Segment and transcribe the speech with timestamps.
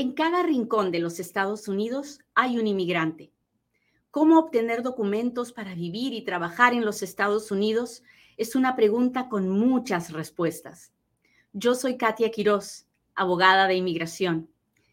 [0.00, 3.32] En cada rincón de los Estados Unidos hay un inmigrante.
[4.12, 8.04] ¿Cómo obtener documentos para vivir y trabajar en los Estados Unidos?
[8.36, 10.92] Es una pregunta con muchas respuestas.
[11.52, 14.48] Yo soy Katia Quiroz, abogada de inmigración,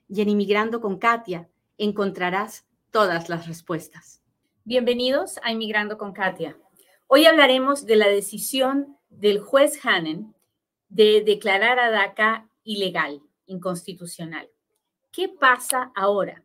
[0.10, 1.47] y en Inmigrando con Katia
[1.78, 4.24] encontrarás todas las respuestas.
[4.63, 6.58] Bienvenidos a Inmigrando con Katia.
[7.06, 10.33] Hoy hablaremos de la decisión del juez Hannen
[10.90, 14.49] de declarar a DACA ilegal, inconstitucional.
[15.15, 16.43] ¿Qué pasa ahora?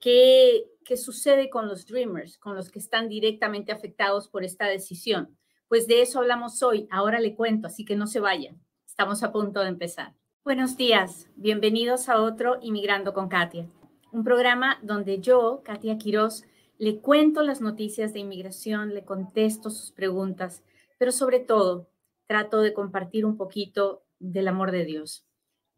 [0.00, 5.38] ¿Qué, ¿Qué sucede con los Dreamers, con los que están directamente afectados por esta decisión?
[5.68, 6.88] Pues de eso hablamos hoy.
[6.90, 8.60] Ahora le cuento, así que no se vayan.
[8.84, 10.14] Estamos a punto de empezar.
[10.44, 13.68] Buenos días, bienvenidos a otro Inmigrando con Katia,
[14.10, 16.42] un programa donde yo, Katia Quiroz,
[16.78, 20.64] le cuento las noticias de inmigración, le contesto sus preguntas,
[20.98, 21.88] pero sobre todo
[22.26, 25.24] trato de compartir un poquito del amor de Dios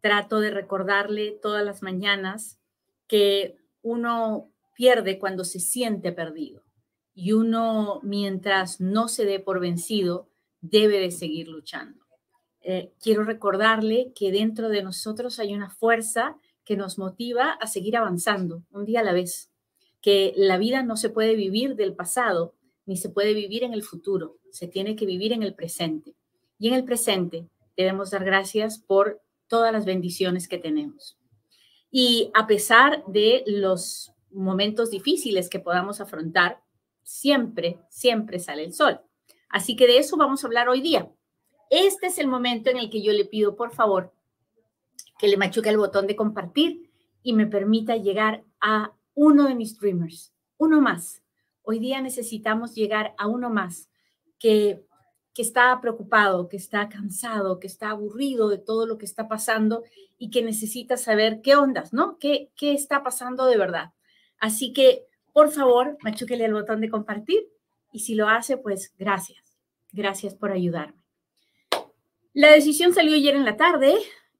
[0.05, 2.59] trato de recordarle todas las mañanas
[3.07, 6.63] que uno pierde cuando se siente perdido
[7.15, 10.29] y uno mientras no se dé por vencido
[10.61, 12.05] debe de seguir luchando.
[12.61, 17.97] Eh, quiero recordarle que dentro de nosotros hay una fuerza que nos motiva a seguir
[17.97, 19.51] avanzando un día a la vez,
[20.03, 22.53] que la vida no se puede vivir del pasado
[22.85, 26.15] ni se puede vivir en el futuro, se tiene que vivir en el presente.
[26.59, 29.24] Y en el presente debemos dar gracias por
[29.55, 31.17] todas las bendiciones que tenemos.
[31.89, 36.61] Y a pesar de los momentos difíciles que podamos afrontar,
[37.05, 39.01] siempre, siempre sale el sol.
[39.49, 41.09] Así que de eso vamos a hablar hoy día.
[41.71, 44.13] Este es el momento en el que yo le pido, por favor,
[45.21, 46.91] que le machuque el botón de compartir
[47.23, 51.23] y me permita llegar a uno de mis streamers, uno más.
[51.63, 53.89] Hoy día necesitamos llegar a uno más
[54.41, 54.85] que
[55.35, 59.83] que está preocupado, que está cansado, que está aburrido de todo lo que está pasando
[60.17, 62.19] y que necesita saber qué ondas, ¿no?
[62.19, 63.93] ¿Qué, qué está pasando de verdad?
[64.39, 67.49] Así que, por favor, machúquele el botón de compartir
[67.93, 69.59] y si lo hace, pues gracias.
[69.93, 71.03] Gracias por ayudarme.
[72.33, 73.95] La decisión salió ayer en la tarde.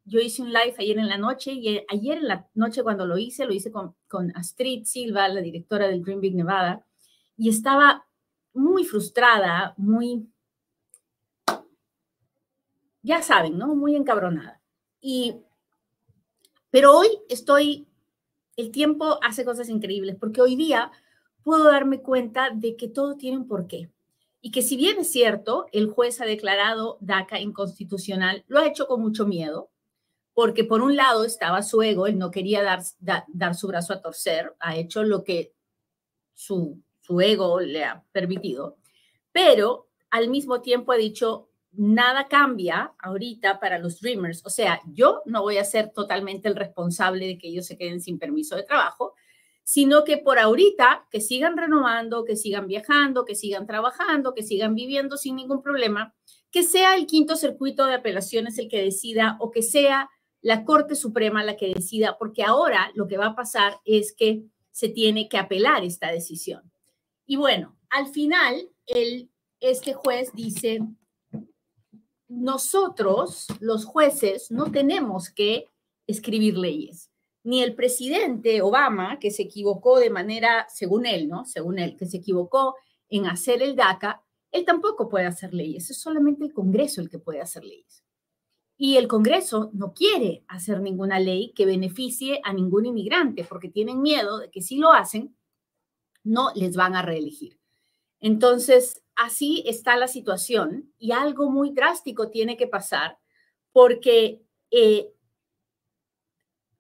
[0.05, 3.19] Yo hice un live ayer en la noche y ayer en la noche cuando lo
[3.19, 6.85] hice, lo hice con, con Astrid Silva, la directora del Green Big Nevada,
[7.37, 8.07] y estaba
[8.53, 10.29] muy frustrada, muy
[13.05, 13.77] ya saben, ¿no?
[13.77, 14.61] Muy encabronada.
[15.01, 15.37] Y,
[16.71, 17.87] pero hoy estoy,
[18.57, 20.91] el tiempo hace cosas increíbles, porque hoy día
[21.45, 23.91] puedo darme cuenta de que todo tiene un porqué.
[24.41, 28.87] Y que si bien es cierto, el juez ha declarado DACA inconstitucional, lo ha hecho
[28.87, 29.71] con mucho miedo,
[30.33, 32.83] porque por un lado estaba su ego, él no quería dar,
[33.29, 35.55] dar su brazo a torcer, ha hecho lo que
[36.33, 38.77] su, su ego le ha permitido,
[39.31, 44.45] pero al mismo tiempo ha dicho, nada cambia ahorita para los Dreamers.
[44.45, 48.01] O sea, yo no voy a ser totalmente el responsable de que ellos se queden
[48.01, 49.15] sin permiso de trabajo,
[49.63, 54.75] sino que por ahorita que sigan renovando, que sigan viajando, que sigan trabajando, que sigan
[54.75, 56.15] viviendo sin ningún problema,
[56.51, 60.11] que sea el quinto circuito de apelaciones el que decida o que sea
[60.43, 64.45] la Corte Suprema la que decida, porque ahora lo que va a pasar es que
[64.71, 66.71] se tiene que apelar esta decisión.
[67.27, 68.69] Y bueno, al final,
[69.61, 70.81] este juez dice,
[72.37, 75.67] nosotros, los jueces, no tenemos que
[76.07, 77.11] escribir leyes.
[77.43, 81.45] Ni el presidente Obama, que se equivocó de manera, según él, ¿no?
[81.45, 82.77] Según él, que se equivocó
[83.09, 85.91] en hacer el DACA, él tampoco puede hacer leyes.
[85.91, 88.05] Es solamente el Congreso el que puede hacer leyes.
[88.77, 94.03] Y el Congreso no quiere hacer ninguna ley que beneficie a ningún inmigrante porque tienen
[94.03, 95.37] miedo de que si lo hacen,
[96.25, 97.61] no les van a reelegir.
[98.21, 103.19] Entonces, así está la situación y algo muy drástico tiene que pasar
[103.73, 105.13] porque eh,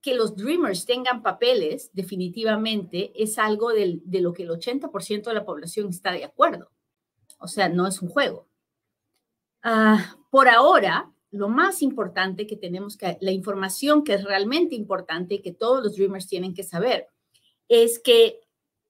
[0.00, 5.46] que los Dreamers tengan papeles definitivamente es algo de lo que el 80% de la
[5.46, 6.70] población está de acuerdo.
[7.38, 8.46] O sea, no es un juego.
[9.62, 15.40] Ah, por ahora, lo más importante que tenemos que, la información que es realmente importante
[15.40, 17.08] que todos los Dreamers tienen que saber,
[17.66, 18.40] es que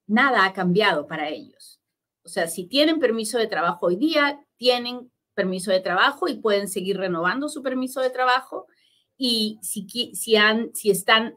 [0.07, 1.81] nada ha cambiado para ellos.
[2.25, 6.69] O sea, si tienen permiso de trabajo hoy día, tienen permiso de trabajo y pueden
[6.69, 8.67] seguir renovando su permiso de trabajo.
[9.17, 11.35] Y si, si, han, si están,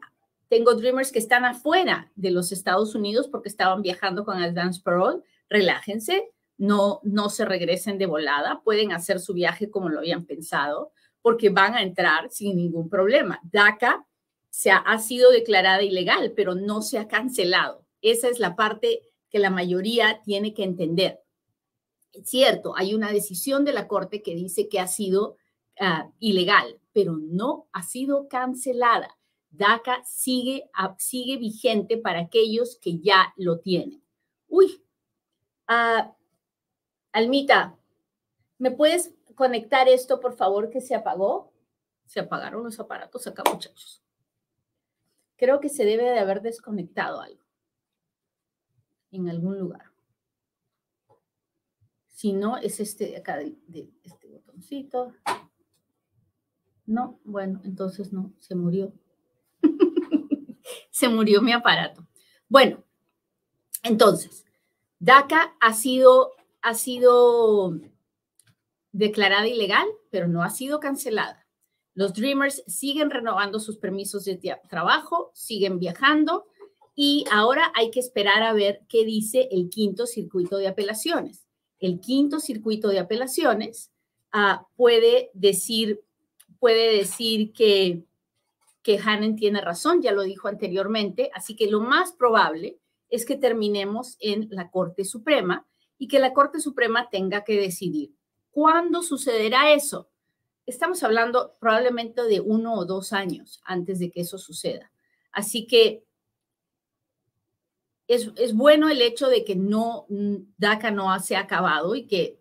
[0.48, 5.22] tengo Dreamers que están afuera de los Estados Unidos porque estaban viajando con Advance Parole,
[5.48, 10.92] relájense, no, no se regresen de volada, pueden hacer su viaje como lo habían pensado,
[11.20, 13.40] porque van a entrar sin ningún problema.
[13.42, 14.06] DACA
[14.50, 17.84] se ha, ha sido declarada ilegal, pero no se ha cancelado.
[18.00, 21.22] Esa es la parte que la mayoría tiene que entender.
[22.12, 25.36] Es cierto, hay una decisión de la Corte que dice que ha sido
[25.80, 29.16] ah, ilegal, pero no ha sido cancelada.
[29.50, 34.02] DACA sigue, sigue vigente para aquellos que ya lo tienen.
[34.48, 34.82] Uy,
[35.68, 36.10] uh,
[37.12, 37.78] Almita,
[38.58, 41.52] ¿me puedes conectar esto, por favor, que se apagó?
[42.06, 44.02] Se apagaron los aparatos acá, muchachos.
[45.36, 47.47] Creo que se debe de haber desconectado algo
[49.10, 49.84] en algún lugar.
[52.08, 55.12] Si no, es este de acá, de, este botoncito.
[56.86, 58.92] No, bueno, entonces no, se murió.
[60.90, 62.06] se murió mi aparato.
[62.48, 62.82] Bueno,
[63.82, 64.44] entonces,
[64.98, 67.78] DACA ha sido, ha sido
[68.90, 71.46] declarada ilegal, pero no ha sido cancelada.
[71.94, 76.46] Los Dreamers siguen renovando sus permisos de trabajo, siguen viajando
[77.00, 81.46] y ahora hay que esperar a ver qué dice el quinto circuito de apelaciones.
[81.78, 83.92] El quinto circuito de apelaciones
[84.34, 86.00] uh, puede decir,
[86.58, 88.02] puede decir que,
[88.82, 92.80] que Hannen tiene razón, ya lo dijo anteriormente, así que lo más probable
[93.10, 95.68] es que terminemos en la Corte Suprema
[95.98, 98.10] y que la Corte Suprema tenga que decidir.
[98.50, 100.08] ¿Cuándo sucederá eso?
[100.66, 104.92] estamos hablando probablemente de uno o dos años antes de que eso suceda.
[105.32, 106.04] Así que
[108.08, 110.06] es, bueno el hecho de que no,
[110.56, 112.40] DACA no se ha acabado y que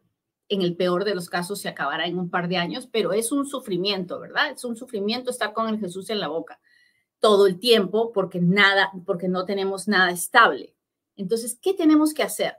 [0.49, 3.33] en el peor de los casos se acabará en un par de años, pero es
[3.33, 4.51] un sufrimiento, ¿verdad?
[4.51, 6.59] Es un sufrimiento estar con el Jesús en la boca
[7.19, 10.75] todo el tiempo porque nada, porque no tenemos nada estable.
[11.15, 12.57] Entonces, ¿qué tenemos que hacer?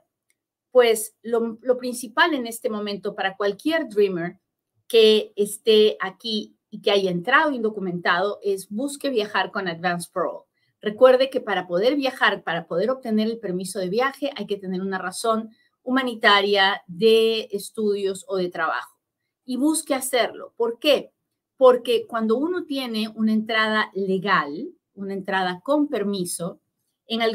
[0.69, 4.39] Pues lo, lo principal en este momento para cualquier dreamer
[4.87, 10.48] que esté aquí y que haya entrado indocumentado es busque viajar con Advance Parole.
[10.81, 14.81] Recuerde que para poder viajar, para poder obtener el permiso de viaje, hay que tener
[14.81, 15.49] una razón
[15.83, 18.97] humanitaria de estudios o de trabajo.
[19.45, 20.53] Y busque hacerlo.
[20.55, 21.11] ¿Por qué?
[21.57, 26.61] Porque cuando uno tiene una entrada legal, una entrada con permiso,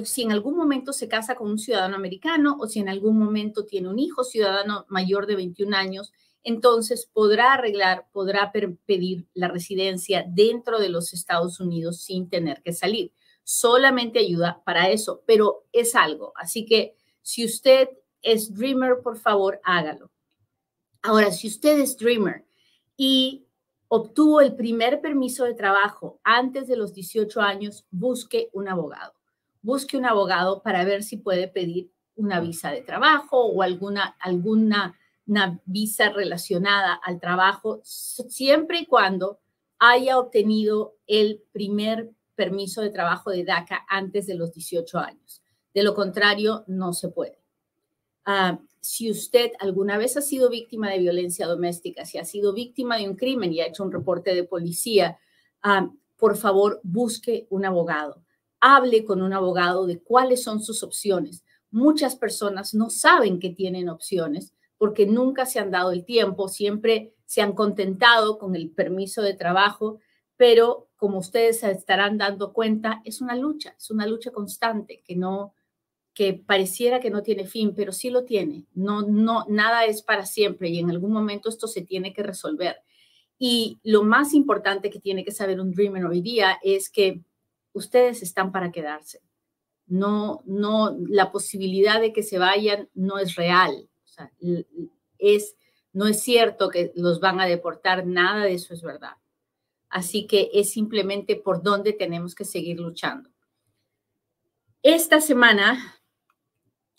[0.05, 3.65] si en algún momento se casa con un ciudadano americano o si en algún momento
[3.65, 6.13] tiene un hijo ciudadano mayor de 21 años,
[6.45, 12.73] entonces podrá arreglar, podrá pedir la residencia dentro de los Estados Unidos sin tener que
[12.73, 13.13] salir.
[13.45, 16.33] Solamente ayuda para eso, pero es algo.
[16.37, 17.89] Así que si usted
[18.23, 20.11] es dreamer, por favor, hágalo.
[21.03, 22.47] Ahora, si usted es dreamer
[22.97, 23.47] y
[23.89, 29.13] obtuvo el primer permiso de trabajo antes de los 18 años, busque un abogado.
[29.61, 34.99] Busque un abogado para ver si puede pedir una visa de trabajo o alguna, alguna
[35.27, 39.41] una visa relacionada al trabajo, siempre y cuando
[39.79, 45.43] haya obtenido el primer permiso de trabajo de DACA antes de los 18 años.
[45.73, 47.39] De lo contrario, no se puede.
[48.25, 52.99] Ah, si usted alguna vez ha sido víctima de violencia doméstica, si ha sido víctima
[52.99, 55.19] de un crimen y ha hecho un reporte de policía,
[55.63, 58.23] ah, por favor, busque un abogado.
[58.61, 61.45] Hable con un abogado de cuáles son sus opciones.
[61.71, 67.15] Muchas personas no saben que tienen opciones porque nunca se han dado el tiempo, siempre
[67.25, 69.99] se han contentado con el permiso de trabajo,
[70.37, 75.15] pero como ustedes se estarán dando cuenta, es una lucha, es una lucha constante que
[75.15, 75.55] no
[76.15, 78.67] que pareciera que no tiene fin, pero sí lo tiene.
[78.73, 82.77] No no nada es para siempre y en algún momento esto se tiene que resolver.
[83.37, 87.21] Y lo más importante que tiene que saber un dreamer hoy día es que
[87.73, 89.21] ustedes están para quedarse.
[89.87, 94.33] No no la posibilidad de que se vayan no es real sea,
[95.19, 95.57] es,
[95.93, 99.17] no es cierto que los van a deportar, nada de eso es verdad.
[99.95, 103.31] Así que es simplemente por dónde tenemos que seguir luchando.
[104.83, 106.01] Esta semana,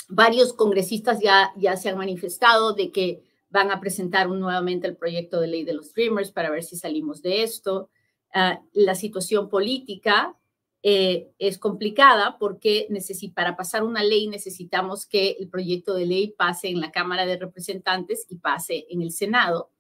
[0.08, 5.42] varios congresistas ya, ya se han manifestado de que van a presentar nuevamente el proyecto
[5.42, 7.90] de ley de los Dreamers para ver si salimos de esto.
[8.34, 10.38] Ah, la situación política
[10.82, 12.88] eh, es complicada porque
[13.34, 17.36] para pasar una ley necesitamos que el proyecto de ley pase en la Cámara de
[17.36, 19.75] Representantes y pase en el Senado.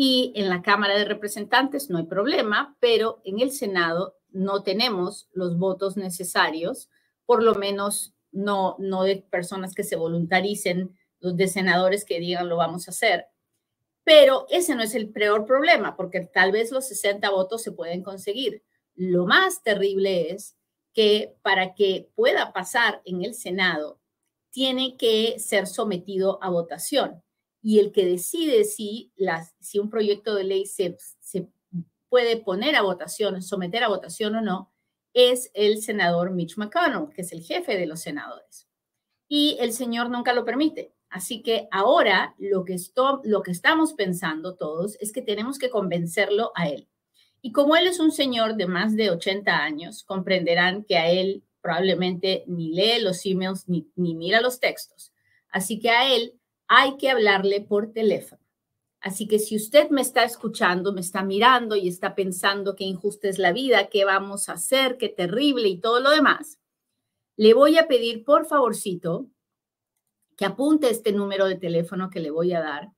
[0.00, 5.28] Y en la Cámara de Representantes no hay problema, pero en el Senado no tenemos
[5.32, 6.88] los votos necesarios,
[7.26, 12.86] por lo menos no, de personas que se voluntaricen, de senadores que digan lo vamos
[12.86, 13.26] a hacer.
[14.04, 18.04] Pero ese no es el peor problema, porque tal vez los 60 votos se pueden
[18.04, 18.62] conseguir
[18.98, 20.56] lo más terrible es
[20.92, 24.00] que para que pueda pasar en el Senado,
[24.50, 27.22] tiene que ser sometido a votación.
[27.62, 29.12] Y el que decide si,
[29.60, 31.48] si un proyecto de ley se, se
[32.08, 34.72] puede poner a votación, someter a votación o no,
[35.12, 38.68] es el senador Mitch McConnell, que es el jefe de los senadores.
[39.26, 40.94] Y el señor nunca lo permite.
[41.10, 45.70] Así que ahora lo que, esto, lo que estamos pensando todos es que tenemos que
[45.70, 46.88] convencerlo a él.
[47.40, 51.44] Y como él es un señor de más de 80 años, comprenderán que a él
[51.60, 55.12] probablemente ni lee los emails ni, ni mira los textos.
[55.50, 56.34] Así que a él
[56.68, 58.42] hay que hablarle por teléfono.
[59.00, 63.28] Así que si usted me está escuchando, me está mirando y está pensando que injusta
[63.28, 66.58] es la vida, qué vamos a hacer, qué terrible y todo lo demás,
[67.36, 69.30] le voy a pedir por favorcito
[70.36, 72.92] que apunte este número de teléfono que le voy a dar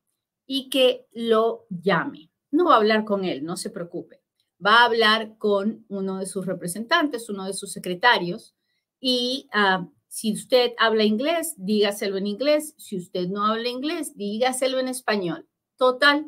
[0.47, 2.31] y que lo llame.
[2.51, 4.23] No va a hablar con él, no se preocupe.
[4.65, 8.55] Va a hablar con uno de sus representantes, uno de sus secretarios
[8.99, 12.75] y ah, si usted habla inglés, dígaselo en inglés.
[12.79, 15.47] Si usted no habla inglés, dígaselo en español.
[15.77, 16.27] Total,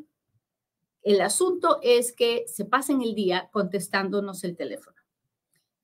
[1.02, 4.96] el asunto es que se pasen el día contestándonos el teléfono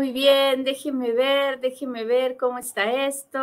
[0.00, 3.38] Muy bien, déjeme ver, déjeme ver cómo está esto.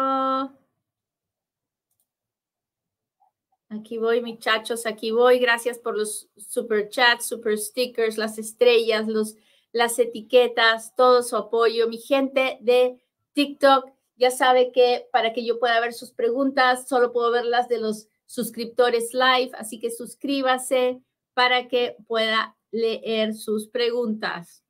[3.70, 5.38] Aquí voy, muchachos, aquí voy.
[5.38, 9.36] Gracias por los super chats, super stickers, las estrellas, los,
[9.72, 11.88] las etiquetas, todo su apoyo.
[11.88, 13.00] Mi gente de
[13.34, 17.68] TikTok ya sabe que para que yo pueda ver sus preguntas, solo puedo ver las
[17.70, 21.04] de los suscriptores live, así que suscríbase
[21.36, 24.64] para que pueda leer sus preguntas.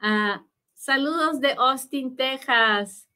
[0.00, 0.44] Ah,
[0.78, 3.08] Saludos de Austin, Texas.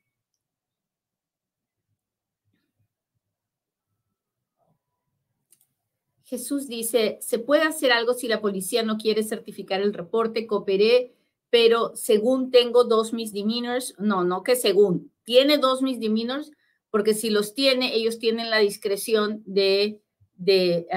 [6.25, 10.49] Jesús dice, ¿se puede hacer algo si la policía no quiere certificar el reporte?
[10.49, 11.15] Cooperé,
[11.51, 13.95] pero según tengo dos misdemeanors.
[13.97, 15.13] No, no que según.
[15.23, 16.51] Tiene dos misdemeanors
[16.91, 20.03] porque si los tiene, ellos tienen la discreción de,
[20.35, 20.89] de,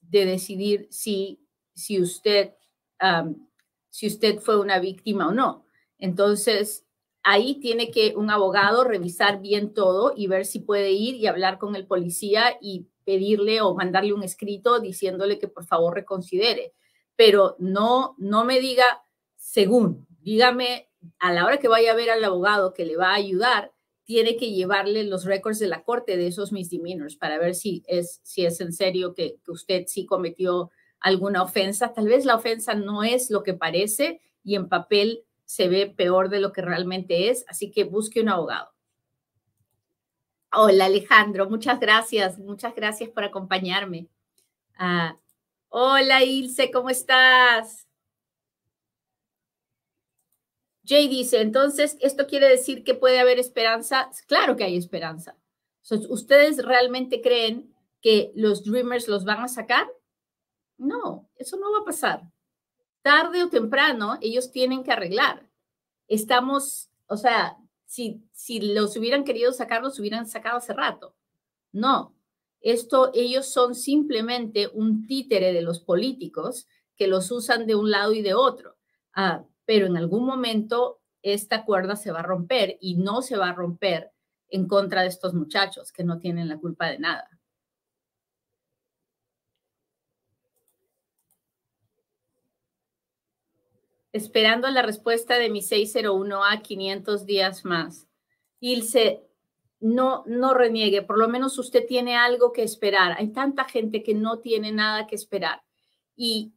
[0.00, 1.40] de decidir si,
[1.74, 2.54] si usted
[3.96, 5.64] si usted fue una víctima o no.
[5.98, 6.84] Entonces,
[7.22, 11.56] ahí tiene que un abogado revisar bien todo y ver si puede ir y hablar
[11.58, 16.74] con el policía y pedirle o mandarle un escrito diciéndole que por favor reconsidere.
[17.16, 18.84] Pero no, no me diga
[19.34, 23.14] según, dígame a la hora que vaya a ver al abogado que le va a
[23.14, 23.72] ayudar,
[24.04, 28.20] tiene que llevarle los récords de la corte de esos misdemeanors para ver si es,
[28.24, 31.92] si es en serio que, que usted sí cometió alguna ofensa.
[31.92, 36.28] Tal vez la ofensa no es lo que parece y en papel se ve peor
[36.28, 38.72] de lo que realmente es, así que busque un abogado.
[40.52, 44.08] Hola Alejandro, muchas gracias, muchas gracias por acompañarme.
[44.76, 45.16] Ah,
[45.68, 47.86] hola Ilse, ¿cómo estás?
[50.84, 54.08] Jay dice, entonces, ¿esto quiere decir que puede haber esperanza?
[54.28, 55.36] Claro que hay esperanza.
[56.08, 59.88] ¿Ustedes realmente creen que los Dreamers los van a sacar?
[60.78, 62.22] No, eso no va a pasar.
[63.02, 65.48] Tarde o temprano ellos tienen que arreglar.
[66.08, 67.56] Estamos, o sea,
[67.86, 71.14] si, si los hubieran querido sacar, los hubieran sacado hace rato.
[71.72, 72.16] No,
[72.60, 76.66] esto ellos son simplemente un títere de los políticos
[76.96, 78.76] que los usan de un lado y de otro.
[79.14, 83.50] Ah, pero en algún momento esta cuerda se va a romper y no se va
[83.50, 84.12] a romper
[84.48, 87.35] en contra de estos muchachos que no tienen la culpa de nada.
[94.16, 98.08] Esperando la respuesta de mi 601A 500 días más.
[98.60, 99.26] Ilse,
[99.80, 103.14] no, no reniegue, por lo menos usted tiene algo que esperar.
[103.18, 105.62] Hay tanta gente que no tiene nada que esperar.
[106.16, 106.54] Y,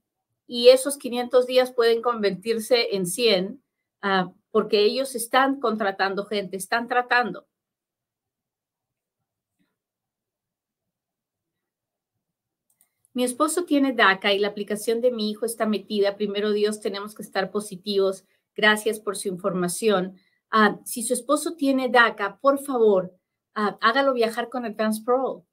[0.48, 3.62] y esos 500 días pueden convertirse en 100,
[4.02, 7.49] ah, porque ellos están contratando gente, están tratando.
[13.20, 16.16] Mi esposo tiene DACA y la aplicación de mi hijo está metida.
[16.16, 18.24] Primero Dios, tenemos que estar positivos.
[18.56, 20.16] Gracias por su información.
[20.50, 23.14] Ah, si su esposo tiene DACA, por favor,
[23.56, 25.44] ah, hágalo viajar con Advance Parole.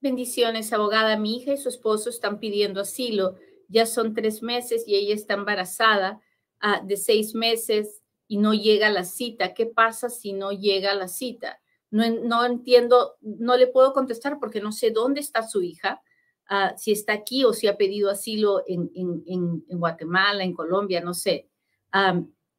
[0.00, 1.16] Bendiciones, abogada.
[1.16, 3.34] Mi hija y su esposo están pidiendo asilo.
[3.66, 6.20] Ya son tres meses y ella está embarazada
[6.60, 9.54] ah, de seis meses y no llega la cita.
[9.54, 11.60] ¿Qué pasa si no llega la cita?
[11.90, 16.02] No, no entiendo, no le puedo contestar porque no sé dónde está su hija,
[16.48, 21.14] ah, si está aquí o si ha pedido asilo en, en, Guatemala, en Colombia, no
[21.14, 21.48] sé.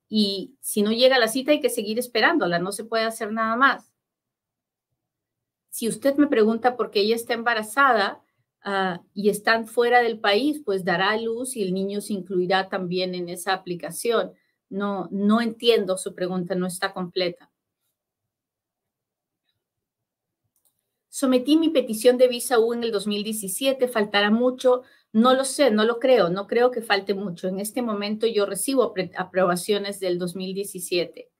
[0.07, 3.55] y si no llega la cita hay que seguir esperándola, no se puede hacer nada
[3.55, 3.91] más.
[5.69, 8.23] Si usted me pregunta por qué ella está embarazada
[8.63, 13.13] ah, y están fuera del país, pues dará luz y el niño se incluirá también
[13.13, 14.31] en esa aplicación.
[14.75, 17.49] No, no entiendo su pregunta, no está completa.
[21.07, 24.81] Sometí mi petición de visa U en el 2017, faltará mucho,
[25.13, 27.47] no lo sé, no lo creo, no creo que falte mucho.
[27.47, 31.31] En este momento yo recibo aprobaciones del 2017.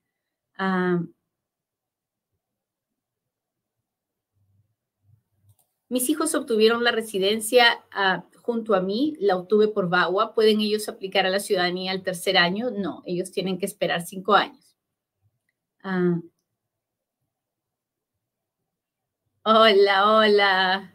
[5.89, 10.35] Mis hijos obtuvieron la residencia ah, junto a mí, la obtuve por VAWA.
[10.35, 12.69] ¿Pueden ellos aplicar a la ciudadanía al tercer año?
[12.69, 14.75] No, ellos tienen que esperar cinco años.
[15.83, 16.19] Ah.
[19.43, 20.91] Hola, hola.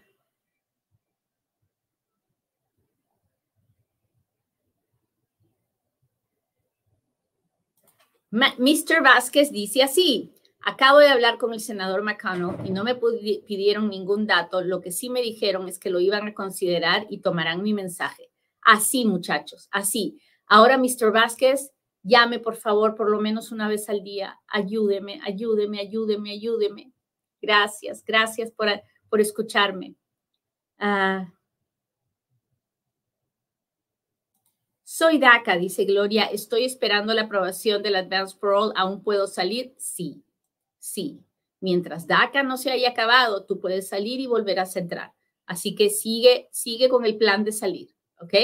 [8.31, 9.03] Mr.
[9.03, 14.27] Vázquez dice así, Acabo de hablar con el senador McConnell y no me pidieron ningún
[14.27, 14.61] dato.
[14.61, 18.31] Lo que sí me dijeron es que lo iban a considerar y tomarán mi mensaje.
[18.61, 20.21] Así, muchachos, así.
[20.47, 21.13] Ahora, Mr.
[21.13, 24.39] Vázquez, llame por favor por lo menos una vez al día.
[24.49, 26.93] Ayúdeme, ayúdeme, ayúdeme, ayúdeme.
[27.41, 28.69] Gracias, gracias por,
[29.09, 29.95] por escucharme.
[30.79, 31.33] Ah.
[35.01, 36.27] soy DACA, dice Gloria.
[36.27, 38.75] Estoy esperando la aprobación del Advance Parole.
[38.77, 39.75] ¿Aún puedo salir?
[39.79, 40.23] Sí.
[40.81, 41.23] Sí,
[41.61, 45.13] mientras DACA no se haya acabado, tú puedes salir y volver a centrar.
[45.47, 48.35] Así que sigue, sigue con el plan de salir, ¿ok?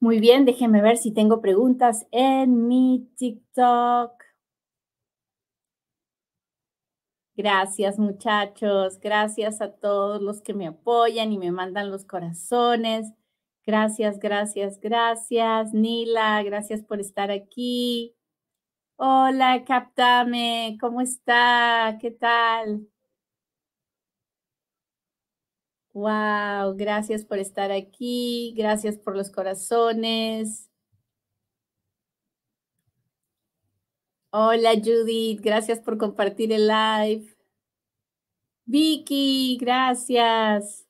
[0.00, 4.12] Muy bien, déjenme ver si tengo preguntas en mi TikTok.
[7.36, 13.12] Gracias muchachos, gracias a todos los que me apoyan y me mandan los corazones.
[13.64, 15.72] Gracias, gracias, gracias.
[15.72, 18.14] Nila, gracias por estar aquí.
[19.02, 21.96] Hola, Captame, ¿cómo está?
[22.02, 22.86] ¿Qué tal?
[25.94, 30.70] Wow, gracias por estar aquí, gracias por los corazones.
[34.32, 37.34] Hola, Judith, gracias por compartir el live.
[38.66, 40.86] Vicky, gracias.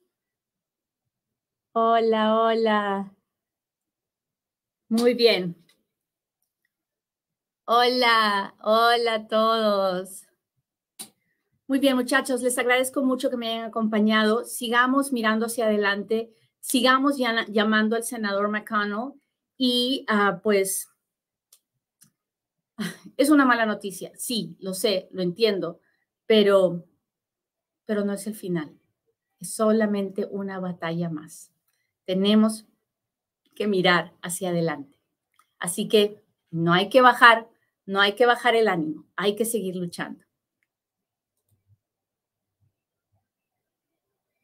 [1.72, 3.14] Hola, hola.
[4.88, 5.56] Muy bien.
[7.66, 10.26] Hola, hola a todos.
[11.68, 14.44] Muy bien, muchachos, les agradezco mucho que me hayan acompañado.
[14.44, 19.12] Sigamos mirando hacia adelante, sigamos llamando al senador McConnell
[19.56, 20.88] y ah, pues
[23.16, 24.10] es una mala noticia.
[24.16, 25.80] Sí, lo sé, lo entiendo,
[26.26, 26.84] pero,
[27.84, 28.76] pero no es el final.
[29.38, 31.52] Es solamente una batalla más.
[32.04, 32.66] Tenemos
[33.54, 34.98] que mirar hacia adelante.
[35.58, 36.20] Así que
[36.50, 37.49] no hay que bajar,
[37.90, 40.24] no hay que bajar el ánimo, hay que seguir luchando.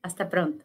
[0.03, 0.65] Hasta pronto.